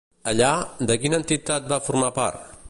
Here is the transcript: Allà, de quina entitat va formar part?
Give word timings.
Allà, 0.29 0.47
de 0.93 0.97
quina 1.03 1.19
entitat 1.25 1.69
va 1.75 1.81
formar 1.91 2.11
part? 2.19 2.49